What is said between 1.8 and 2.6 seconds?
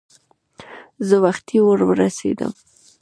ورسېدم.